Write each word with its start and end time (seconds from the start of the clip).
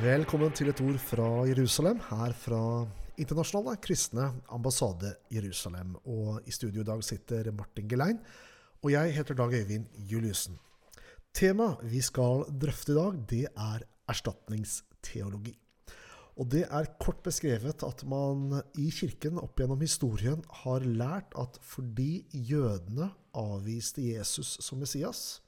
Velkommen 0.00 0.48
til 0.56 0.70
et 0.70 0.78
ord 0.80 0.96
fra 0.96 1.24
Jerusalem, 1.44 1.98
her 2.06 2.32
fra 2.32 2.58
Internasjonale 3.20 3.74
kristne 3.84 4.30
ambassade 4.48 5.10
Jerusalem. 5.28 5.90
Og 6.08 6.38
i 6.48 6.54
studio 6.56 6.80
i 6.80 6.86
dag 6.88 7.02
sitter 7.04 7.50
Martin 7.52 7.90
Gelein, 7.90 8.16
og 8.80 8.94
jeg 8.94 9.12
heter 9.12 9.36
Dag 9.36 9.52
Øyvind 9.58 9.90
Juliussen. 10.08 10.56
Temaet 11.36 11.84
vi 11.92 12.00
skal 12.00 12.46
drøfte 12.62 12.94
i 12.94 12.96
dag, 12.96 13.18
det 13.28 13.42
er 13.52 13.84
erstatningsteologi. 14.08 15.52
Og 16.40 16.48
det 16.48 16.64
er 16.64 16.88
kort 16.96 17.20
beskrevet 17.26 17.84
at 17.84 18.06
man 18.08 18.56
i 18.80 18.88
kirken 18.88 19.36
opp 19.36 19.60
gjennom 19.60 19.84
historien 19.84 20.40
har 20.62 20.80
lært 20.80 21.36
at 21.36 21.60
fordi 21.60 22.24
jødene 22.32 23.12
avviste 23.36 24.08
Jesus 24.14 24.56
som 24.64 24.80
Messias, 24.80 25.42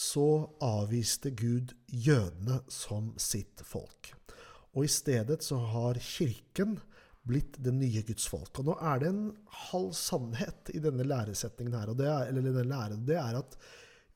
så 0.00 0.48
avviste 0.64 1.32
Gud 1.36 1.74
jødene 1.92 2.62
som 2.72 3.12
sitt 3.20 3.60
folk. 3.66 4.14
Og 4.72 4.86
i 4.86 4.92
stedet 4.92 5.42
så 5.44 5.58
har 5.72 6.00
kirken 6.00 6.78
blitt 7.28 7.58
det 7.60 7.74
nye 7.76 8.02
Guds 8.08 8.24
folk. 8.30 8.62
Og 8.62 8.70
nå 8.70 8.76
er 8.80 9.02
det 9.02 9.10
en 9.10 9.26
halv 9.68 9.92
sannhet 9.98 10.72
i 10.72 10.80
denne 10.82 11.04
læresetningen 11.04 11.76
her, 11.76 11.92
det 11.98 12.08
er, 12.08 12.30
eller 12.30 12.46
denne 12.48 12.64
læren. 12.70 13.04
Det 13.06 13.18
er 13.20 13.40
at 13.42 13.58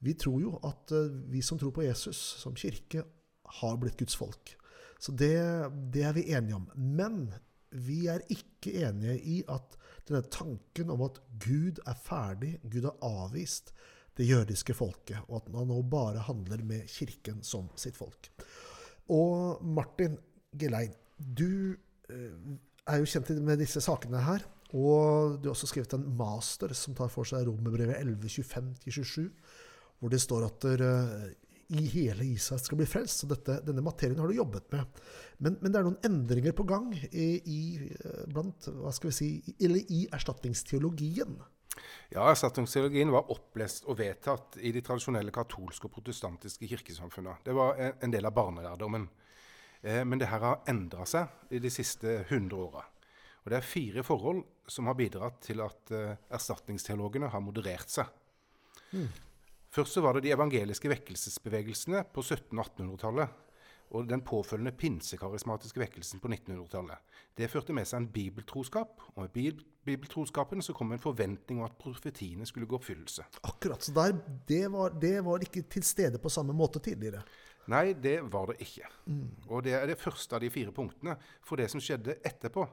vi 0.05 0.16
tror 0.20 0.41
jo 0.41 0.57
at 0.65 0.93
eh, 0.97 1.12
vi 1.33 1.43
som 1.45 1.60
tror 1.60 1.73
på 1.74 1.85
Jesus 1.85 2.21
som 2.41 2.57
kirke, 2.57 3.05
har 3.60 3.77
blitt 3.79 3.98
Guds 4.01 4.16
folk. 4.16 4.55
Så 4.98 5.12
det, 5.12 5.37
det 5.93 6.02
er 6.09 6.15
vi 6.16 6.30
enige 6.32 6.57
om. 6.57 6.65
Men 6.74 7.27
vi 7.77 8.07
er 8.09 8.24
ikke 8.32 8.73
enige 8.87 9.19
i 9.21 9.37
at 9.52 9.77
denne 10.09 10.24
tanken 10.32 10.93
om 10.95 11.05
at 11.05 11.21
Gud 11.45 11.82
er 11.85 11.98
ferdig, 12.07 12.57
Gud 12.65 12.88
har 12.88 12.96
avvist 13.05 13.74
det 14.18 14.28
jødiske 14.28 14.77
folket, 14.77 15.18
og 15.28 15.42
at 15.42 15.50
man 15.54 15.68
nå 15.70 15.80
bare 15.91 16.23
handler 16.27 16.62
med 16.66 16.86
kirken 16.91 17.42
som 17.46 17.68
sitt 17.80 17.98
folk. 17.98 18.30
Og 19.12 19.62
Martin 19.65 20.16
Gelein, 20.59 20.95
du 21.18 21.74
eh, 22.10 22.37
er 22.87 23.01
jo 23.01 23.09
kjent 23.09 23.32
med 23.45 23.60
disse 23.62 23.82
sakene 23.85 24.23
her. 24.24 24.45
Og 24.74 25.38
du 25.38 25.48
har 25.48 25.54
også 25.54 25.68
skrevet 25.70 25.92
en 25.95 26.09
master 26.18 26.73
som 26.74 26.96
tar 26.98 27.10
for 27.12 27.29
seg 27.29 27.46
Romerbrevet 27.46 27.95
11.25-27, 28.01 29.29
hvor 30.01 30.10
det 30.10 30.18
står 30.23 30.46
at 30.48 30.66
der, 30.66 30.82
i 31.73 31.85
hele 31.88 32.26
Israel 32.26 32.60
skal 32.60 32.80
bli 32.80 32.88
frelst. 32.88 33.23
Så 33.23 33.29
dette, 33.30 33.60
denne 33.66 33.85
materien 33.85 34.18
har 34.20 34.30
du 34.30 34.37
jobbet 34.37 34.66
med. 34.74 35.02
Men, 35.38 35.59
men, 35.60 35.70
det 35.70 35.80
er 35.80 35.87
noen 35.87 36.09
endringer 36.09 36.57
på 36.57 36.66
gang 36.68 36.90
i, 37.10 37.29
i, 37.38 37.60
blant, 38.30 38.68
hva 38.80 38.92
skal 38.95 39.12
vi 39.12 39.16
si, 39.16 39.30
eller 39.59 39.95
i 39.95 40.04
erstatningsteologien. 40.15 41.38
Ja, 42.14 42.28
erstatningsteologien 42.30 43.10
var 43.12 43.30
opplest 43.32 43.88
og 43.90 43.98
vedtatt 43.98 44.58
i 44.62 44.72
de 44.74 44.82
tradisjonelle 44.84 45.34
katolske 45.34 45.88
og 45.88 45.94
protestantiske 45.96 46.68
kirkesamfunnene. 46.70 47.40
Det 47.44 47.54
var 47.56 47.80
en 47.80 48.14
del 48.14 48.28
av 48.28 48.34
barnelærdommen. 48.36 49.08
Eh, 49.82 50.02
men 50.04 50.20
det 50.20 50.30
her 50.30 50.42
har 50.45 50.62
endra 50.70 51.06
seg 51.08 51.54
i 51.54 51.60
de 51.62 51.72
siste 51.72 52.20
100 52.24 52.56
åra. 52.56 52.84
Og 53.45 53.52
det 53.52 53.58
er 53.58 53.66
fire 53.68 54.04
forhold 54.06 54.40
som 54.72 54.88
har 54.88 54.96
bidratt 54.96 55.42
til 55.45 55.60
at 55.60 55.90
uh, 55.92 56.14
erstatningsteologene 56.32 57.28
har 57.28 57.42
moderert 57.45 57.90
seg. 57.92 58.08
Mm. 58.95 59.10
Først 59.74 59.98
så 59.98 60.00
var 60.00 60.16
det 60.16 60.24
de 60.24 60.32
evangeliske 60.32 60.88
vekkelsesbevegelsene 60.88 62.06
på 62.14 62.24
1700- 62.24 62.62
og 62.62 62.70
1800-tallet 62.70 63.42
og 63.90 64.09
den 64.09 64.22
påfølgende 64.27 64.72
pinsekarismatiske 64.78 65.81
vekkelsen 65.81 66.21
på 66.22 66.28
1900-tallet. 66.28 67.16
Det 67.37 67.50
førte 67.50 67.75
med 67.77 67.88
seg 67.88 68.03
en 68.03 68.10
bibeltroskap, 68.15 69.03
og 69.15 69.26
med 69.37 69.62
bibeltroskapen 69.87 70.62
så 70.62 70.75
kom 70.76 70.93
en 70.93 71.03
forventning 71.03 71.60
om 71.60 71.69
at 71.69 71.76
profetiene 71.78 72.47
skulle 72.47 72.69
gå 72.71 72.78
oppfyllelse. 72.78 73.26
Akkurat, 73.43 73.82
så 73.82 73.94
der, 73.94 74.16
det, 74.49 74.65
var, 74.72 74.94
det, 75.00 75.19
var, 75.25 75.43
ikke 75.43 75.66
til 75.71 75.84
stede 75.87 76.22
på 76.22 76.32
samme 76.32 76.56
måte 76.56 76.82
tidligere? 76.82 77.25
Nei, 77.72 77.93
det 77.97 78.19
var 78.32 78.50
det 78.50 78.60
ikke. 78.60 78.88
Mm. 79.06 79.28
Og 79.49 79.65
det 79.65 79.76
er 79.78 79.87
det 79.88 80.00
første 80.00 80.37
av 80.37 80.43
de 80.44 80.53
fire 80.53 80.72
punktene. 80.75 81.16
For 81.44 81.56
det 81.56 81.70
som 81.72 81.81
skjedde 81.81 82.19
etterpå, 82.20 82.66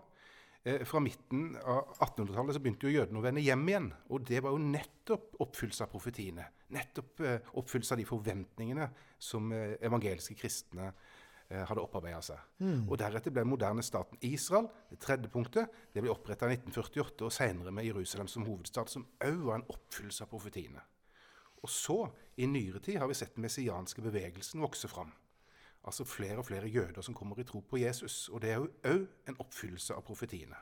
Eh, 0.64 0.84
fra 0.86 1.00
midten 1.02 1.56
av 1.66 1.96
1800-tallet 1.98 2.54
så 2.54 2.62
begynte 2.62 2.86
jo 2.86 3.00
jødene 3.00 3.18
å 3.18 3.24
vende 3.26 3.42
hjem 3.42 3.64
igjen. 3.70 3.88
Og 4.14 4.28
det 4.30 4.44
var 4.46 4.54
jo 4.54 4.62
nettopp 4.62 5.40
oppfyllelse 5.42 5.88
av 5.88 5.90
profetiene. 5.90 6.46
Nettopp 6.76 7.24
eh, 7.26 7.48
oppfyllelse 7.58 7.96
av 7.96 8.02
de 8.02 8.06
forventningene 8.06 8.90
som 9.18 9.50
eh, 9.56 9.80
evangeliske 9.82 10.38
kristne 10.38 10.92
hadde 11.68 11.84
opparbeida 11.84 12.22
seg. 12.24 12.40
Mm. 12.64 12.86
Og 12.88 12.98
Deretter 13.02 13.34
ble 13.36 13.44
moderne 13.48 13.84
staten 13.84 14.20
Israel 14.24 14.70
det 14.90 15.00
tredje 15.04 15.32
punktet. 15.32 15.72
Det 15.94 16.04
ble 16.04 16.14
oppretta 16.14 16.48
i 16.48 16.56
1948, 16.56 17.28
og 17.28 17.36
senere 17.36 17.74
med 17.76 17.88
Jerusalem 17.90 18.30
som 18.32 18.46
hovedstad, 18.48 18.92
som 18.92 19.08
òg 19.26 19.44
var 19.46 19.60
en 19.60 19.68
oppfyllelse 19.74 20.26
av 20.26 20.32
profetiene. 20.32 20.84
Og 21.62 21.70
så, 21.70 21.98
i 22.42 22.48
nyere 22.50 22.80
tid, 22.80 22.98
har 23.02 23.10
vi 23.12 23.18
sett 23.18 23.36
den 23.36 23.46
messianske 23.46 24.02
bevegelsen 24.02 24.64
vokse 24.64 24.90
fram. 24.90 25.12
Altså 25.86 26.06
flere 26.06 26.40
og 26.42 26.46
flere 26.46 26.70
jøder 26.70 27.02
som 27.06 27.16
kommer 27.18 27.40
i 27.42 27.46
tro 27.46 27.62
på 27.66 27.82
Jesus. 27.82 28.30
Og 28.30 28.42
det 28.42 28.52
er 28.54 28.62
jo 28.62 28.72
òg 28.88 29.08
en 29.30 29.40
oppfyllelse 29.42 29.98
av 29.98 30.06
profetiene. 30.06 30.58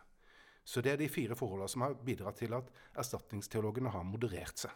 Så 0.64 0.84
det 0.86 0.94
er 0.94 1.00
de 1.02 1.10
fire 1.10 1.36
forholdene 1.36 1.72
som 1.72 1.86
har 1.86 1.96
bidratt 2.06 2.40
til 2.44 2.54
at 2.54 2.68
erstatningsteologene 3.00 3.92
har 3.94 4.06
moderert 4.06 4.66
seg. 4.66 4.72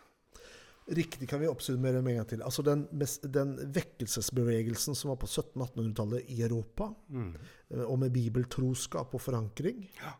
Riktig 0.85 1.29
kan 1.29 1.39
vi 1.39 1.47
oppsummere 1.47 2.01
med 2.01 2.13
en 2.13 2.21
gang 2.21 2.29
til. 2.33 2.43
Altså 2.43 2.63
den, 2.65 2.85
den 3.31 3.53
vekkelsesbevegelsen 3.75 4.97
som 4.99 5.13
var 5.13 5.19
på 5.21 5.29
1700-1800-tallet 5.29 6.31
i 6.33 6.41
Europa, 6.43 6.91
mm. 7.07 7.33
Eh, 7.73 7.83
og 7.87 7.95
med 8.01 8.11
bibeltroskap 8.13 9.15
og 9.15 9.21
forankring. 9.23 9.85
Ja. 10.01 10.17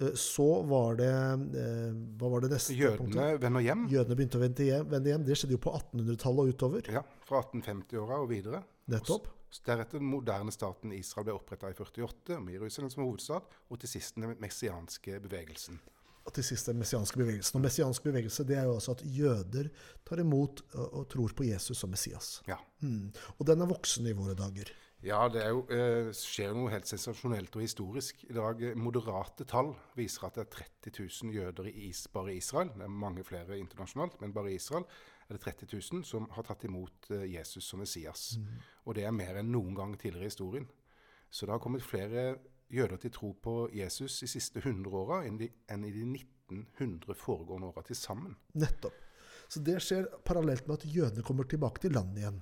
Eh, 0.00 0.14
så 0.18 0.46
var 0.66 0.96
det 0.98 1.10
eh, 1.10 1.90
Hva 2.18 2.30
var 2.32 2.44
det 2.44 2.52
neste 2.54 2.76
Jødene 2.78 3.32
vender 3.42 3.64
hjem. 3.66 3.86
Jødene 3.92 4.18
begynte 4.18 4.38
å 4.38 4.44
vende 4.44 4.68
hjem. 4.68 4.90
Vende 4.90 5.12
hjem. 5.12 5.26
Det 5.26 5.38
skjedde 5.38 5.56
jo 5.56 5.62
på 5.66 5.74
1800-tallet 5.78 6.44
og 6.44 6.54
utover. 6.54 6.92
Ja, 6.94 7.02
fra 7.26 7.42
1850-åra 7.42 8.20
og 8.22 8.30
videre. 8.30 8.62
Nettopp. 8.94 9.30
Deretter 9.64 10.00
den 10.00 10.10
moderne 10.10 10.50
staten 10.50 10.90
Israel 10.96 11.28
ble 11.28 11.36
oppretta 11.36 11.68
i 11.70 11.76
48, 11.78 12.40
med 12.42 12.56
Jerusalem 12.56 12.90
som 12.90 13.04
hovedstad, 13.04 13.52
og 13.70 13.78
til 13.78 13.92
sist 13.92 14.18
den 14.18 14.34
messianske 14.42 15.20
bevegelsen. 15.22 15.78
Til 16.34 16.46
sist 16.46 16.66
den 16.70 16.80
messianske 16.80 17.20
bevegelsen. 17.20 17.58
Og 17.60 17.66
messiansk 17.66 18.06
bevegelse 18.06 18.46
det 18.48 18.58
er 18.58 18.68
jo 18.68 18.76
også 18.78 18.96
at 18.96 19.04
jøder 19.06 19.68
tar 20.06 20.22
imot 20.22 20.64
og, 20.74 20.86
og 20.86 21.04
tror 21.12 21.34
på 21.36 21.46
Jesus 21.46 21.78
som 21.78 21.92
Messias. 21.94 22.40
Ja. 22.50 22.58
Mm. 22.82 23.12
Og 23.38 23.46
den 23.46 23.62
er 23.62 23.70
voksen 23.70 24.08
i 24.10 24.16
våre 24.16 24.34
dager. 24.38 24.72
Ja, 25.04 25.26
det 25.28 25.42
jo, 25.44 25.66
eh, 25.68 26.10
skjer 26.16 26.54
noe 26.56 26.70
helt 26.72 26.88
sensasjonelt 26.88 27.52
og 27.58 27.60
historisk. 27.60 28.22
I 28.24 28.32
dag, 28.32 28.62
eh, 28.62 28.74
Moderate 28.74 29.44
tall 29.44 29.74
viser 29.98 30.24
at 30.24 30.38
det 30.38 30.46
er 30.46 30.54
30 30.54 30.92
000 30.96 31.34
jøder 31.34 31.68
i 31.68 31.90
is, 31.90 32.06
bare 32.08 32.32
i 32.32 32.38
Israel. 32.40 32.70
Det 32.72 32.86
er 32.86 32.88
mange 32.88 33.24
flere 33.24 33.58
internasjonalt, 33.58 34.16
men 34.22 34.32
bare 34.32 34.52
i 34.52 34.56
Israel 34.56 34.86
er 35.28 35.36
det 35.36 35.42
30 35.44 35.68
000 35.92 36.04
som 36.08 36.30
har 36.32 36.48
tatt 36.48 36.64
imot 36.64 37.10
eh, 37.10 37.26
Jesus 37.34 37.68
som 37.68 37.84
Messias. 37.84 38.38
Mm. 38.38 38.64
Og 38.86 38.96
det 38.96 39.04
er 39.04 39.12
mer 39.12 39.36
enn 39.36 39.52
noen 39.52 39.76
gang 39.76 39.92
tidligere 39.92 40.24
i 40.24 40.32
historien. 40.32 40.70
Så 41.28 41.44
det 41.44 41.52
har 41.52 41.60
kommet 41.60 41.84
flere 41.84 42.38
jøder 42.74 43.00
til 43.00 43.12
tro 43.14 43.32
på 43.42 43.56
Jesus 43.74 44.20
de 44.22 44.28
siste 44.30 44.62
100 44.62 44.98
åra 45.00 45.22
enn, 45.28 45.40
enn, 45.70 45.86
i 45.86 45.92
de 45.94 46.04
1900 46.50 47.16
foregående 47.18 47.70
åra 47.70 47.84
til 47.86 47.98
sammen. 47.98 48.36
Nettopp. 48.58 49.00
Så 49.48 49.60
det 49.60 49.76
skjer 49.84 50.06
parallelt 50.26 50.66
med 50.66 50.80
at 50.80 50.86
jødene 50.88 51.24
kommer 51.26 51.46
tilbake 51.48 51.82
til 51.82 51.92
landet 51.94 52.22
igjen. 52.22 52.38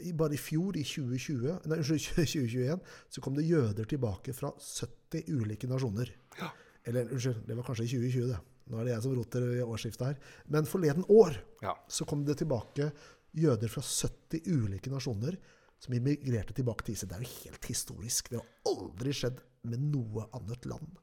I, 0.00 0.14
bare 0.16 0.34
i 0.34 0.40
fjor, 0.40 0.78
i 0.80 0.84
2020, 0.86 1.58
nei, 1.68 1.80
2021, 1.84 2.80
så 3.12 3.24
kom 3.24 3.36
det 3.36 3.46
jøder 3.48 3.88
tilbake 3.88 4.34
fra 4.36 4.54
70 4.56 5.28
ulike 5.36 5.68
nasjoner. 5.70 6.10
Ja. 6.40 6.50
Eller 6.88 7.12
unnskyld, 7.12 7.44
det 7.46 7.58
var 7.58 7.68
kanskje 7.68 7.84
i 7.84 7.92
2020, 7.92 8.32
det. 8.32 8.40
Nå 8.68 8.80
er 8.80 8.88
det 8.88 8.96
jeg 8.96 9.04
som 9.04 9.14
roter 9.16 9.46
årsskiftet 9.64 10.06
her. 10.10 10.18
Men 10.52 10.68
forleden 10.68 11.06
år 11.12 11.38
ja. 11.64 11.72
så 11.88 12.04
kom 12.08 12.24
det 12.26 12.36
tilbake 12.40 12.90
jøder 13.38 13.70
fra 13.72 13.84
70 13.84 14.44
ulike 14.48 14.92
nasjoner 14.92 15.38
som 15.78 15.94
immigrerte 15.94 16.56
tilbake 16.56 16.84
til 16.84 16.96
Israel. 16.96 17.12
Det 17.12 17.18
er 17.18 17.24
jo 17.24 17.46
helt 17.46 17.70
historisk. 17.70 18.30
Det 18.32 18.40
har 18.40 18.72
aldri 18.72 19.14
skjedd 19.14 19.40
med 19.62 19.88
noe 19.92 20.28
annet 20.36 20.66
land. 20.68 20.98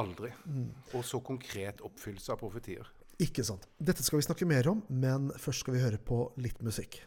Aldri. 0.00 0.32
Mm. 0.48 0.70
Og 0.96 1.04
så 1.04 1.20
konkret 1.24 1.82
oppfyllelse 1.84 2.32
av 2.32 2.40
profetier. 2.40 2.88
Ikke 3.22 3.44
sant. 3.46 3.66
Dette 3.78 4.04
skal 4.04 4.20
vi 4.20 4.26
snakke 4.26 4.48
mer 4.48 4.68
om, 4.70 4.82
men 4.88 5.30
først 5.38 5.64
skal 5.64 5.76
vi 5.76 5.82
høre 5.84 6.00
på 6.00 6.24
litt 6.42 6.62
musikk. 6.64 7.02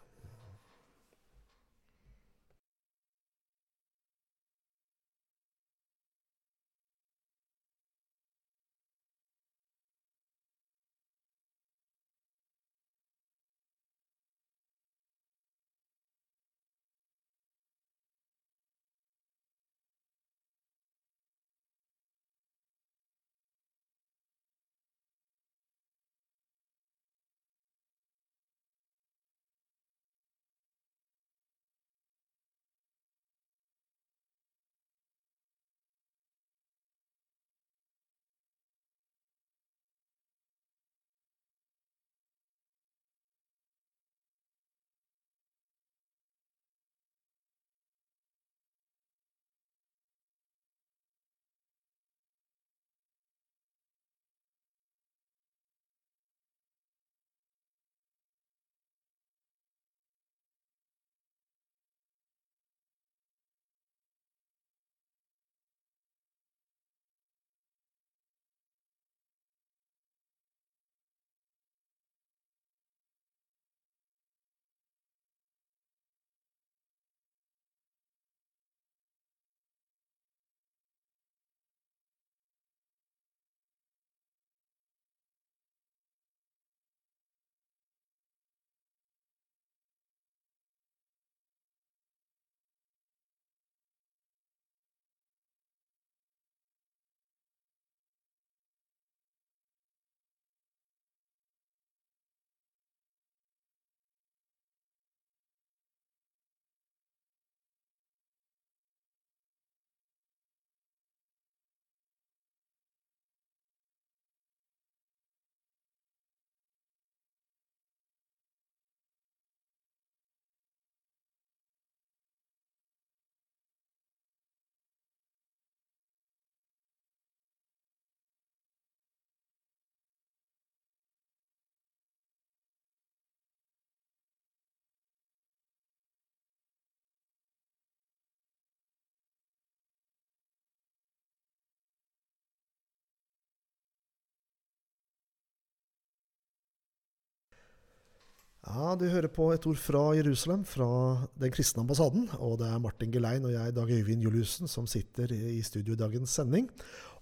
Ja, 148.65 148.95
Du 148.97 149.05
hører 149.05 149.29
på 149.29 149.51
et 149.53 149.65
ord 149.69 149.77
fra 149.77 149.99
Jerusalem, 150.17 150.63
fra 150.65 151.27
den 151.37 151.51
kristne 151.53 151.83
ambassaden. 151.83 152.23
Og 152.41 152.57
det 152.57 152.65
er 152.65 152.79
Martin 152.81 153.11
Gelein 153.13 153.43
og 153.45 153.51
jeg, 153.53 153.73
Dag 153.75 153.91
Øyvind 153.93 154.23
Juliussen, 154.25 154.67
som 154.67 154.87
sitter 154.89 155.29
i 155.29 155.61
studio 155.61 155.93
i 155.93 155.99
dagens 155.99 156.33
sending. 156.33 156.71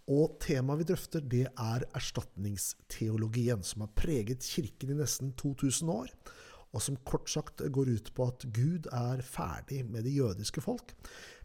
Og 0.07 0.38
temaet 0.40 0.80
vi 0.80 0.88
drøfter, 0.88 1.19
det 1.19 1.50
er 1.51 1.84
erstatningsteologien, 2.00 3.60
som 3.60 3.84
har 3.84 3.92
preget 3.92 4.40
Kirken 4.40 4.94
i 4.94 4.98
nesten 5.01 5.34
2000 5.36 5.92
år. 5.92 6.13
Og 6.72 6.81
som 6.81 6.95
kort 7.04 7.28
sagt 7.30 7.66
går 7.75 7.92
ut 7.92 8.13
på 8.16 8.30
at 8.31 8.48
Gud 8.48 8.88
er 8.88 9.19
ferdig 9.28 9.84
med 9.84 10.07
det 10.07 10.16
jødiske 10.16 10.63
folk. 10.63 10.95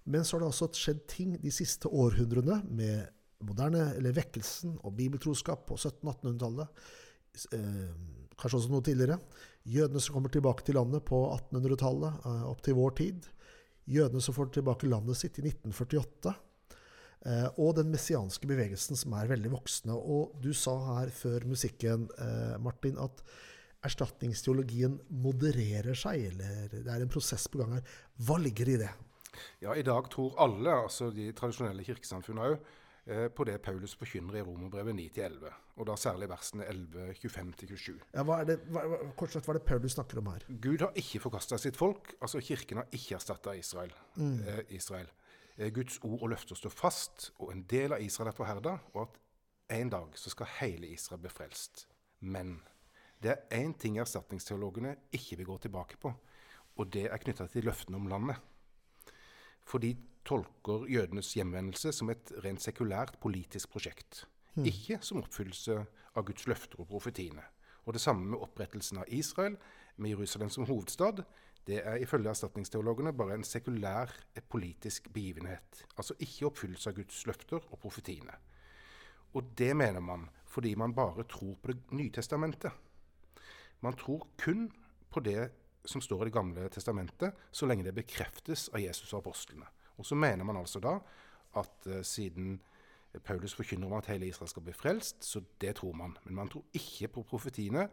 Men 0.07 0.23
så 0.23 0.37
har 0.37 0.45
det 0.45 0.53
også 0.53 0.71
skjedd 0.79 1.03
ting 1.11 1.35
de 1.43 1.51
siste 1.51 1.91
århundrene 1.91 2.61
med 2.71 3.11
moderne, 3.43 3.97
eller 3.99 4.15
vekkelsen 4.15 4.79
og 4.79 4.95
bibeltroskap 4.95 5.67
på 5.67 5.75
1700-1800-tallet. 5.75 6.87
Eh, 7.59 7.91
kanskje 8.39 8.63
også 8.63 8.73
noe 8.73 8.87
tidligere. 8.87 9.19
Jødene 9.69 10.01
som 10.01 10.17
kommer 10.17 10.33
tilbake 10.33 10.65
til 10.65 10.79
landet 10.79 11.05
på 11.09 11.19
1800-tallet, 11.35 12.23
eh, 12.25 12.45
opp 12.49 12.63
til 12.65 12.77
vår 12.79 12.95
tid. 12.97 13.27
Jødene 13.89 14.23
som 14.25 14.37
får 14.37 14.53
tilbake 14.57 14.89
landet 14.89 15.19
sitt 15.21 15.37
i 15.41 15.45
1948. 15.45 16.33
Eh, 17.27 17.49
og 17.59 17.75
den 17.77 17.91
messianske 17.93 18.49
bevegelsen 18.49 18.97
som 18.97 19.17
er 19.19 19.29
veldig 19.29 19.53
voksne. 19.53 19.93
Og 19.93 20.39
du 20.41 20.55
sa 20.57 20.77
her 21.01 21.13
før 21.13 21.45
musikken, 21.51 22.09
eh, 22.17 22.57
Martin, 22.65 22.97
at 22.99 23.23
erstatningsteologien 23.85 24.99
modererer 25.11 25.95
seg, 25.95 26.33
eller 26.33 26.69
det 26.73 26.89
er 26.89 27.05
en 27.05 27.13
prosess 27.13 27.47
på 27.49 27.61
gang 27.61 27.77
her. 27.77 27.85
Hva 28.25 28.41
ligger 28.41 28.73
i 28.73 28.81
det? 28.81 28.91
Ja, 29.61 29.75
I 29.75 29.83
dag 29.83 30.09
tror 30.11 30.35
alle, 30.41 30.71
altså 30.89 31.13
de 31.15 31.31
tradisjonelle 31.33 31.85
kirkesamfunnene 31.85 32.57
òg, 32.57 32.75
på 33.09 33.45
det 33.49 33.63
Paulus 33.65 33.95
forkynner 33.97 34.37
i 34.37 34.43
Romerbrevet 34.45 34.93
9-11, 34.93 35.49
og 35.79 35.87
da 35.87 35.95
særlig 35.99 36.29
versene 36.31 36.67
11-25-27. 36.67 37.95
Ja, 38.15 38.25
hva 38.27 38.41
er 38.43 38.51
det, 38.51 38.59
hva, 38.75 38.83
kort 39.19 39.33
sagt, 39.33 39.47
hva 39.47 39.55
er 39.55 39.61
det 39.61 39.69
Paulus 39.69 39.95
snakker 39.95 40.21
om 40.21 40.31
her? 40.33 40.47
Gud 40.49 40.83
har 40.83 40.99
ikke 40.99 41.23
forkasta 41.23 41.59
sitt 41.63 41.79
folk. 41.79 42.15
altså 42.21 42.43
Kirken 42.43 42.83
har 42.83 42.89
ikke 42.93 43.15
erstatta 43.19 43.55
Israel. 43.59 43.95
Mm. 44.17 44.41
Eh, 44.43 44.61
Israel. 44.79 45.11
Eh, 45.57 45.71
Guds 45.75 46.01
ord 46.03 46.19
og 46.23 46.33
løfter 46.35 46.59
står 46.59 46.75
fast, 46.75 47.31
og 47.39 47.53
en 47.55 47.63
del 47.71 47.95
av 47.95 48.03
Israel 48.03 48.33
er 48.33 48.37
forherda, 48.37 48.79
og 48.95 49.07
at 49.07 49.79
en 49.79 49.91
dag 49.93 50.19
så 50.19 50.33
skal 50.35 50.51
hele 50.59 50.91
Israel 50.95 51.23
bli 51.23 51.33
frelst. 51.33 51.87
Men 52.21 52.59
det 53.23 53.35
er 53.35 53.63
én 53.63 53.75
ting 53.79 53.99
erstatningsteologene 53.99 54.97
ikke 55.13 55.39
vil 55.41 55.51
gå 55.53 55.59
tilbake 55.67 55.99
på, 56.01 56.13
og 56.79 56.93
det 56.95 57.09
er 57.11 57.23
knytta 57.23 57.47
til 57.51 57.67
løftene 57.67 57.99
om 57.99 58.07
landet. 58.11 58.39
For 59.67 59.83
de 59.83 59.97
tolker 60.29 60.87
jødenes 60.89 61.35
hjemvendelse 61.37 61.93
som 61.93 62.11
et 62.13 62.33
rent 62.45 62.63
sekulært 62.63 63.19
politisk 63.21 63.73
prosjekt. 63.75 64.27
Hmm. 64.55 64.67
Ikke 64.67 64.99
som 65.05 65.23
oppfyllelse 65.23 65.79
av 66.17 66.27
Guds 66.27 66.47
løfter 66.51 66.81
og 66.81 66.89
profetiene. 66.91 67.45
Og 67.87 67.95
det 67.97 68.03
samme 68.03 68.27
med 68.33 68.43
opprettelsen 68.45 69.01
av 69.03 69.09
Israel, 69.09 69.57
med 69.97 70.11
Jerusalem 70.11 70.51
som 70.51 70.67
hovedstad. 70.69 71.25
Det 71.67 71.83
er 71.85 72.01
ifølge 72.01 72.31
erstatningsteologene 72.31 73.13
bare 73.13 73.37
en 73.37 73.45
sekulær 73.45 74.13
politisk 74.49 75.11
begivenhet. 75.13 75.85
Altså 75.97 76.17
ikke 76.19 76.49
oppfyllelse 76.49 76.91
av 76.91 76.97
Guds 76.97 77.27
løfter 77.29 77.61
og 77.61 77.81
profetiene. 77.83 78.37
Og 79.37 79.53
det 79.59 79.75
mener 79.77 80.01
man 80.01 80.29
fordi 80.49 80.75
man 80.75 80.95
bare 80.95 81.27
tror 81.29 81.59
på 81.61 81.73
Det 81.73 81.93
nye 81.93 82.11
testamentet. 82.11 82.73
Man 83.81 83.97
tror 83.97 84.27
kun 84.37 84.71
på 85.11 85.21
det 85.21 85.51
som 85.85 86.01
står 86.01 86.23
i 86.23 86.25
Det 86.25 86.33
gamle 86.33 86.69
testamentet, 86.69 87.33
så 87.53 87.67
lenge 87.67 87.85
det 87.85 87.95
bekreftes 87.95 88.69
av 88.73 88.81
Jesus 88.81 89.13
og 89.13 89.19
apostlene. 89.19 89.67
Og 89.97 90.07
så 90.07 90.15
mener 90.15 90.45
man 90.45 90.57
altså 90.57 90.81
da 90.81 90.99
at 91.57 91.87
uh, 91.87 92.03
siden 92.03 92.61
Paulus 93.25 93.55
forkynner 93.57 93.89
om 93.89 93.99
at 93.99 94.11
hele 94.13 94.29
Israel 94.29 94.51
skal 94.51 94.65
bli 94.67 94.77
frelst, 94.77 95.25
så 95.25 95.43
det 95.61 95.77
tror 95.81 95.97
man. 95.97 96.17
Men 96.25 96.41
man 96.43 96.53
tror 96.53 96.65
ikke 96.77 97.11
på 97.17 97.27
profetiene 97.29 97.89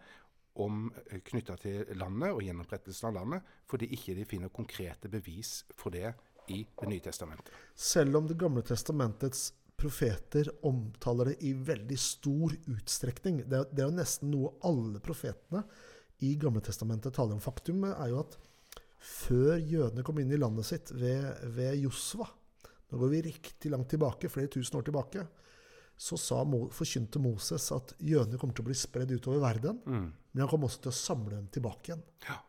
om 0.64 0.88
uh, 0.92 1.18
knytta 1.30 1.58
til 1.60 1.92
landet 2.00 2.32
og 2.32 2.44
gjenopprettelsen 2.46 3.10
av 3.10 3.18
landet, 3.20 3.52
fordi 3.68 3.92
ikke 3.98 4.16
de 4.18 4.30
finner 4.30 4.54
konkrete 4.54 5.12
bevis 5.12 5.62
for 5.76 5.96
det 5.96 6.14
i 6.54 6.60
Det 6.78 6.88
nye 6.88 7.02
testamentet. 7.02 7.50
Selv 7.74 8.18
om 8.20 8.28
Det 8.28 8.38
gamle 8.38 8.62
testamentets 8.62 9.52
profeter 9.76 10.50
omtaler 10.66 11.32
det 11.32 11.40
i 11.44 11.54
veldig 11.54 11.98
stor 12.00 12.54
utstrekning. 12.72 13.44
Det 13.50 13.58
er, 13.58 13.68
det 13.72 13.84
er 13.84 13.90
jo 13.90 13.98
nesten 13.98 14.32
noe 14.32 14.54
alle 14.64 15.02
profetene 15.04 15.64
i 16.24 16.36
Gamle 16.40 16.64
testamentet 16.64 17.16
taler 17.16 17.36
om. 17.36 17.44
Faktum 17.44 17.84
er 17.90 18.12
jo 18.12 18.22
at 18.22 18.38
før 19.06 19.58
jødene 19.60 20.06
kom 20.06 20.20
inn 20.22 20.32
i 20.34 20.40
landet 20.40 20.68
sitt 20.70 20.94
ved, 20.96 21.28
ved 21.58 21.82
Josva, 21.84 22.30
nå 22.92 23.00
går 23.02 23.12
vi 23.12 23.24
riktig 23.30 23.72
langt 23.74 23.90
tilbake, 23.92 24.30
flere 24.32 24.52
tusen 24.52 24.80
år 24.80 24.86
tilbake, 24.88 25.26
så 25.98 26.18
sa, 26.20 26.42
forkynte 26.76 27.22
Moses 27.24 27.70
at 27.72 27.96
jødene 28.04 28.40
kommer 28.40 28.56
til 28.56 28.66
å 28.66 28.70
bli 28.70 28.76
spredd 28.78 29.14
utover 29.16 29.40
verden. 29.44 29.80
Mm. 29.88 30.10
Men 30.32 30.44
han 30.44 30.52
kom 30.52 30.68
også 30.68 30.84
til 30.84 30.92
å 30.92 30.98
samle 30.98 31.38
dem 31.38 31.48
tilbake 31.56 31.92
igjen. 31.92 32.04
Ja. 32.28 32.42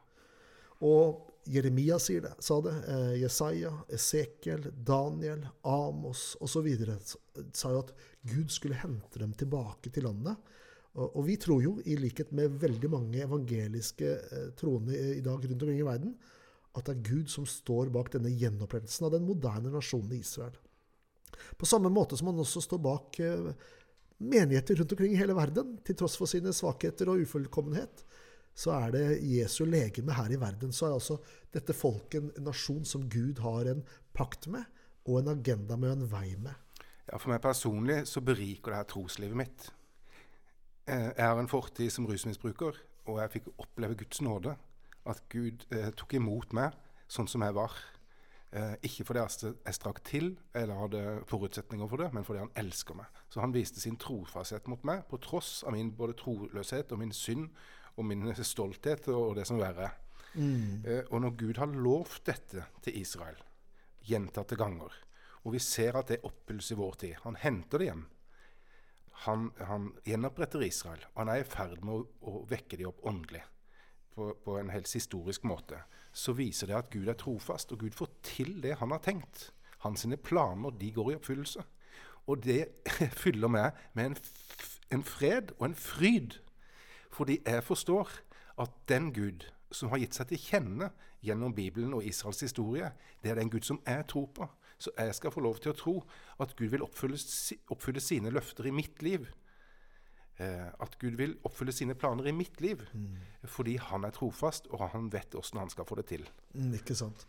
Og 0.86 1.26
Jeremia 1.46 1.98
sier 2.02 2.24
det, 2.24 2.32
sa 2.42 2.58
det. 2.64 2.74
Eh, 2.90 3.12
Jesaja, 3.22 3.70
Esekiel, 3.94 4.66
Daniel, 4.74 5.46
Amos 5.62 6.32
osv. 6.42 6.66
sa 7.54 7.70
jo 7.70 7.84
at 7.84 7.92
Gud 8.26 8.50
skulle 8.50 8.80
hente 8.80 9.22
dem 9.22 9.34
tilbake 9.38 9.92
til 9.94 10.08
landet. 10.08 10.42
Og, 10.96 11.06
og, 11.12 11.22
vi 11.28 11.36
tror 11.38 11.62
jo, 11.62 11.76
i 11.86 11.94
likhet 12.00 12.32
med 12.34 12.56
veldig 12.60 12.90
mange 12.90 13.22
evangeliske 13.22 14.10
eh, 14.10 14.48
troende 14.58 14.96
i 14.96 15.22
dag 15.24 15.44
rundt 15.44 15.62
omkring 15.62 15.82
i 15.82 15.86
verden, 15.86 16.16
at 16.76 16.88
det 16.88 16.96
er 16.96 17.08
Gud 17.08 17.32
som 17.32 17.46
står 17.48 17.90
bak 17.94 18.12
denne 18.14 18.32
gjenopprettelsen 18.32 19.08
av 19.08 19.14
den 19.16 19.26
moderne 19.28 19.72
nasjonen 19.72 20.18
Israel. 20.18 20.56
På 21.56 21.68
samme 21.68 21.90
måte 21.92 22.16
som 22.16 22.30
han 22.30 22.40
også 22.42 22.62
står 22.64 22.80
bak 22.84 23.20
eh, 23.24 23.50
menigheter 24.18 24.78
rundt 24.80 24.92
omkring 24.92 25.14
i 25.14 25.20
hele 25.20 25.36
verden, 25.36 25.76
til 25.84 25.96
tross 25.98 26.16
for 26.18 26.30
sine 26.30 26.52
svakheter 26.56 27.10
og 27.12 27.24
ufullkommenhet, 27.24 28.04
så 28.56 28.72
er 28.78 28.94
det 28.94 29.04
Jesu 29.28 29.66
legeme 29.68 30.14
her 30.16 30.32
i 30.32 30.40
verden. 30.40 30.72
Så 30.72 30.88
er 30.88 30.96
altså 30.96 31.18
dette 31.52 31.76
folket 31.76 32.22
en 32.24 32.46
nasjon 32.46 32.86
som 32.88 33.04
Gud 33.12 33.42
har 33.44 33.68
en 33.68 33.82
pakt 34.16 34.48
med, 34.52 34.64
og 35.06 35.20
en 35.20 35.34
agenda 35.36 35.76
med 35.76 35.92
og 35.92 35.98
en 36.00 36.12
vei 36.12 36.28
med. 36.40 36.54
Ja, 37.06 37.18
For 37.20 37.30
meg 37.30 37.42
personlig 37.44 38.00
så 38.10 38.22
beriker 38.24 38.72
det 38.72 38.80
her 38.80 38.88
troslivet 38.90 39.38
mitt. 39.38 39.68
Eh, 40.88 41.12
jeg 41.12 41.22
har 41.26 41.38
en 41.38 41.50
fortid 41.50 41.92
som 41.92 42.08
rusmisbruker, 42.08 42.80
og 43.06 43.20
jeg 43.20 43.34
fikk 43.36 43.52
oppleve 43.62 43.98
Guds 44.00 44.24
nåde 44.24 44.56
at 45.10 45.22
Gud 45.32 45.66
eh, 45.74 45.92
tok 45.96 46.16
imot 46.18 46.54
meg 46.56 46.74
sånn 47.10 47.28
som 47.30 47.44
jeg 47.46 47.54
var. 47.56 47.74
Eh, 48.56 48.74
ikke 48.86 49.04
fordi 49.08 49.22
jeg 49.22 49.74
strakk 49.76 50.02
til 50.06 50.30
eller 50.56 50.78
hadde 50.80 51.02
forutsetninger 51.30 51.88
for 51.90 52.02
det, 52.02 52.12
men 52.14 52.26
fordi 52.26 52.44
han 52.44 52.52
elsker 52.58 52.98
meg. 52.98 53.22
Så 53.28 53.42
han 53.42 53.54
viste 53.54 53.82
sin 53.82 53.98
trofasthet 54.00 54.68
mot 54.70 54.84
meg 54.86 55.04
på 55.10 55.20
tross 55.22 55.60
av 55.66 55.74
min 55.74 55.90
både 55.96 56.16
troløshet 56.20 56.94
og 56.94 57.02
min 57.02 57.14
synd 57.14 57.50
og 57.96 58.06
min 58.06 58.28
stolthet 58.36 59.08
og 59.12 59.34
det 59.38 59.46
som 59.48 59.60
verre. 59.60 59.90
Mm. 60.36 60.84
Eh, 60.84 61.02
og 61.10 61.20
når 61.24 61.36
Gud 61.40 61.60
har 61.60 61.72
lovt 61.74 62.26
dette 62.28 62.66
til 62.84 63.00
Israel 63.00 63.38
gjentatte 64.06 64.58
ganger, 64.58 64.92
og 65.46 65.54
vi 65.54 65.62
ser 65.62 65.98
at 65.98 66.10
det 66.10 66.24
oppfylles 66.26 66.72
i 66.72 66.76
vår 66.78 66.94
tid 66.98 67.18
Han 67.22 67.36
henter 67.38 67.78
det 67.78 67.86
hjem. 67.86 68.06
Han, 69.26 69.50
han 69.68 69.92
gjenoppretter 70.04 70.62
Israel, 70.66 71.02
og 71.14 71.22
han 71.22 71.32
er 71.32 71.42
i 71.42 71.48
ferd 71.48 71.82
med 71.82 71.94
å, 71.94 72.00
å 72.30 72.42
vekke 72.50 72.76
dem 72.76 72.90
opp 72.90 73.04
åndelig 73.06 73.44
på, 74.16 74.32
på, 74.44 74.56
en 74.58 74.72
helt 74.72 74.92
historisk 74.92 75.44
måte, 75.44 75.82
så 76.12 76.32
viser 76.32 76.70
det 76.70 76.78
at 76.78 76.90
Gud 76.90 77.08
er 77.08 77.18
trofast, 77.20 77.72
og 77.72 77.84
Gud 77.84 77.96
får 77.96 78.10
til 78.24 78.56
det 78.64 78.78
han 78.80 78.94
har 78.94 79.02
tenkt. 79.04 79.50
Hans 79.84 80.06
planer 80.24 80.70
de 80.70 80.90
går 80.92 81.10
i 81.12 81.16
oppfyllelse. 81.18 81.64
Og 82.26 82.42
det 82.42 82.66
fyller 83.22 83.52
meg 83.52 83.76
med 83.94 84.10
en, 84.10 84.16
en 84.98 85.04
fred 85.04 85.52
og 85.58 85.68
en 85.68 85.78
fryd. 85.78 86.40
Fordi 87.12 87.38
jeg 87.44 87.64
forstår 87.64 88.10
at 88.58 88.72
den 88.88 89.12
Gud 89.14 89.46
som 89.72 89.92
har 89.92 90.00
gitt 90.00 90.16
seg 90.16 90.30
til 90.30 90.40
kjenne 90.40 90.90
gjennom 91.24 91.54
Bibelen 91.54 91.94
og 91.94 92.04
Israels 92.06 92.40
historie, 92.40 92.90
det 93.22 93.30
er 93.30 93.38
den 93.38 93.50
Gud 93.50 93.66
som 93.66 93.80
jeg 93.86 94.06
tror 94.08 94.30
på. 94.34 94.48
Så 94.78 94.90
jeg 94.98 95.14
skal 95.14 95.32
få 95.32 95.40
lov 95.40 95.60
til 95.60 95.72
å 95.72 95.76
tro 95.76 95.94
at 96.40 96.56
Gud 96.56 96.72
vil 96.72 96.84
oppfylle, 96.84 97.18
oppfylle 97.72 98.00
sine 98.00 98.32
løfter 98.32 98.68
i 98.68 98.74
mitt 98.74 99.02
liv 99.02 99.28
at 100.36 100.98
Gud 101.00 101.14
vil 101.16 101.38
oppfylle 101.48 101.72
sine 101.72 101.94
planer 101.96 102.26
i 102.28 102.32
mitt 102.36 102.58
liv. 102.60 102.82
Mm. 102.92 103.14
Fordi 103.48 103.78
han 103.80 104.04
er 104.04 104.12
trofast, 104.12 104.66
og 104.68 104.90
han 104.92 105.08
vet 105.12 105.32
åssen 105.38 105.62
han 105.62 105.72
skal 105.72 105.86
få 105.88 105.96
det 106.00 106.06
til. 106.10 106.26
Mm, 106.52 106.74
ikke 106.76 106.96
sant. 106.98 107.24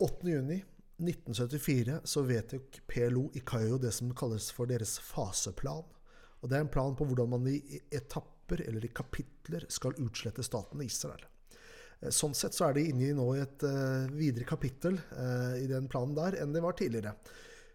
8.6.1974 0.00 2.00
så 2.08 2.22
vedtok 2.26 2.80
PLO 2.90 3.28
i 3.36 3.42
Kairo 3.46 3.78
det 3.82 3.92
som 3.94 4.14
kalles 4.16 4.48
for 4.54 4.66
deres 4.70 4.96
faseplan. 5.02 5.84
Og 6.40 6.50
Det 6.50 6.56
er 6.56 6.62
en 6.64 6.72
plan 6.72 6.96
på 6.96 7.04
hvordan 7.08 7.30
man 7.36 7.46
i 7.48 7.80
etapper 7.92 8.58
eller 8.66 8.84
i 8.84 8.92
kapitler 8.92 9.64
skal 9.72 10.00
utslette 10.02 10.42
staten 10.44 10.82
Israel. 10.84 11.24
Eh, 12.00 12.12
sånn 12.12 12.34
sett 12.36 12.54
så 12.56 12.68
er 12.68 12.74
de 12.76 12.88
inne 12.90 13.04
i 13.08 13.16
nå 13.16 13.26
i 13.34 13.44
et 13.44 13.60
uh, 13.64 14.12
videre 14.12 14.44
kapittel 14.48 14.96
i 15.56 15.66
den 15.70 15.88
planen 15.88 16.16
der 16.16 16.42
enn 16.42 16.52
det 16.52 16.62
var 16.64 16.72
tidligere. 16.76 17.12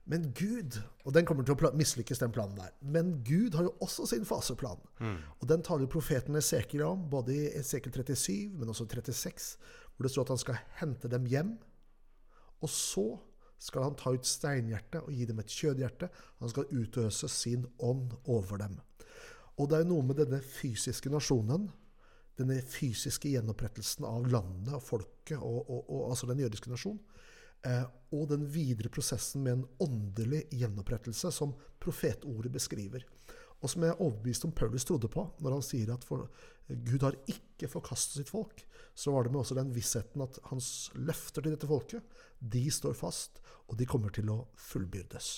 Men 0.10 0.32
Gud 0.34 0.80
Og 1.06 1.14
den 1.14 1.26
kommer 1.26 1.46
til 1.46 1.54
å 1.54 1.72
mislykkes, 1.78 2.20
den 2.22 2.34
planen 2.34 2.58
der. 2.58 2.74
Men 2.82 3.20
Gud 3.26 3.56
har 3.58 3.68
jo 3.68 3.76
også 3.82 4.08
sin 4.10 4.26
faseplan. 4.26 4.82
Mm. 5.00 5.16
Og 5.42 5.48
den 5.50 5.64
taler 5.66 5.90
profeten 5.90 6.38
Esekiel 6.38 6.84
om, 6.86 7.08
både 7.10 7.34
i 7.34 7.48
Esekiel 7.60 7.94
37, 7.94 8.58
men 8.58 8.70
også 8.70 8.86
36, 8.90 9.56
hvor 9.96 10.06
det 10.06 10.12
står 10.14 10.28
at 10.28 10.34
han 10.34 10.42
skal 10.44 10.62
hente 10.82 11.10
dem 11.10 11.26
hjem. 11.30 11.56
Og 12.62 12.70
så 12.74 13.08
skal 13.60 13.90
han 13.90 13.98
ta 14.00 14.14
ut 14.16 14.28
steinhjertet 14.28 15.02
og 15.02 15.14
gi 15.14 15.26
dem 15.30 15.42
et 15.42 15.56
kjødhjerte. 15.56 16.10
Han 16.44 16.54
skal 16.54 16.70
utøse 16.72 17.30
sin 17.32 17.66
ånd 17.80 18.14
over 18.26 18.62
dem. 18.62 18.78
Og 19.60 19.68
det 19.72 19.82
er 19.82 19.90
noe 19.90 20.06
med 20.08 20.22
denne 20.22 20.40
fysiske 20.44 21.12
nasjonen, 21.12 21.68
denne 22.40 22.62
fysiske 22.64 23.34
gjenopprettelsen 23.34 24.06
av 24.08 24.30
landet 24.32 24.78
og 24.78 24.86
folket, 24.86 25.38
og, 25.42 25.66
og, 25.66 25.82
og, 25.90 26.06
altså 26.14 26.30
den 26.30 26.46
jødiske 26.46 26.72
nasjon. 26.72 27.02
Eh, 27.68 27.86
og 28.16 28.30
den 28.32 28.46
videre 28.50 28.90
prosessen 28.94 29.44
med 29.46 29.58
en 29.58 29.66
åndelig 29.86 30.46
gjenopprettelse, 30.56 31.32
som 31.36 31.54
profetordet 31.82 32.52
beskriver. 32.54 33.04
Og 33.60 33.72
som 33.72 33.84
jeg 33.84 33.92
er 33.92 34.02
overbevist 34.02 34.46
om 34.48 34.54
Paulus 34.56 34.88
trodde 34.88 35.10
på, 35.12 35.26
når 35.44 35.58
han 35.58 35.66
sier 35.66 35.92
at 35.94 36.06
for, 36.08 36.30
Gud 36.70 37.04
har 37.04 37.18
ikke 37.30 37.70
forkastet 37.70 38.22
sitt 38.22 38.32
folk. 38.32 38.64
Så 38.96 39.12
var 39.14 39.26
det 39.26 39.34
med 39.34 39.42
også 39.44 39.58
den 39.58 39.74
vissheten 39.76 40.24
at 40.24 40.40
hans 40.50 40.90
løfter 40.96 41.44
til 41.44 41.56
dette 41.56 41.70
folket, 41.70 42.18
de 42.40 42.64
står 42.72 42.96
fast, 42.98 43.42
og 43.68 43.78
de 43.80 43.88
kommer 43.90 44.14
til 44.16 44.32
å 44.32 44.42
fullbyrdes. 44.70 45.32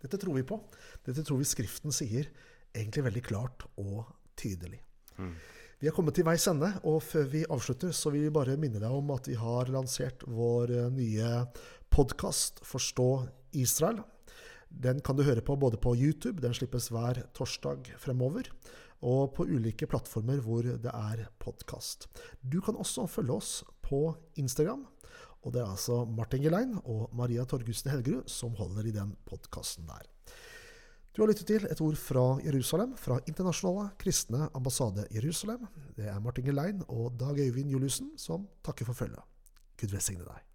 Dette 0.00 0.18
tror 0.20 0.38
vi 0.38 0.46
på. 0.48 0.56
Dette 1.04 1.24
tror 1.26 1.40
vi 1.42 1.48
Skriften 1.48 1.92
sier 1.92 2.30
egentlig 2.72 3.04
veldig 3.04 3.24
klart 3.26 3.66
og 3.80 4.08
tydelig. 4.40 4.80
Mm. 5.18 5.34
Vi 5.80 5.88
er 5.88 5.94
kommet 5.96 6.12
til 6.12 6.26
veis 6.28 6.44
ende, 6.50 6.68
og 6.84 6.98
før 7.00 7.22
vi 7.32 7.40
avslutter, 7.48 7.94
så 7.96 8.10
vil 8.12 8.26
vi 8.26 8.32
bare 8.36 8.58
minne 8.60 8.82
deg 8.82 8.92
om 8.92 9.14
at 9.14 9.30
vi 9.30 9.36
har 9.40 9.70
lansert 9.72 10.26
vår 10.28 10.72
eh, 10.76 10.90
nye 10.92 11.30
podkast 11.88 12.60
'Forstå 12.60 13.06
Israel'. 13.56 14.02
Den 14.68 15.00
kan 15.00 15.16
du 15.16 15.24
høre 15.24 15.40
på 15.40 15.56
både 15.56 15.80
på 15.80 15.94
YouTube, 15.96 16.42
den 16.44 16.52
slippes 16.52 16.90
hver 16.92 17.22
torsdag 17.32 17.94
fremover, 17.96 18.52
og 19.00 19.32
på 19.32 19.48
ulike 19.48 19.88
plattformer 19.88 20.44
hvor 20.44 20.68
det 20.68 20.92
er 20.92 21.24
podkast. 21.40 22.10
Du 22.44 22.60
kan 22.60 22.76
også 22.76 23.08
følge 23.08 23.40
oss 23.40 23.64
på 23.80 24.12
Instagram. 24.36 24.84
Og 25.40 25.54
det 25.54 25.62
er 25.62 25.72
altså 25.72 26.04
Martin 26.04 26.44
Gelein 26.44 26.76
og 26.84 27.08
Maria 27.16 27.48
Torgussen 27.48 27.88
Helgerud 27.88 28.28
som 28.28 28.52
holder 28.52 28.84
i 28.84 28.92
den 28.92 29.16
podkasten 29.24 29.88
der. 29.88 30.04
Du 31.10 31.22
har 31.22 31.26
lyttet 31.26 31.48
til 31.50 31.64
et 31.66 31.80
ord 31.82 31.96
fra 31.98 32.24
Jerusalem, 32.44 32.92
fra 32.94 33.16
Internasjonale 33.26 33.88
kristne 33.98 34.46
ambassade 34.54 35.08
Jerusalem. 35.10 35.66
Det 35.96 36.06
er 36.06 36.20
Martin 36.22 36.46
Gelein 36.46 36.84
og 36.86 37.16
Dag 37.18 37.38
Øyvind 37.38 37.70
Juliussen 37.74 38.12
som 38.16 38.46
takker 38.64 38.86
for 38.86 38.94
følget. 38.94 39.26
Gud 39.80 39.90
velsigne 39.90 40.28
deg. 40.28 40.49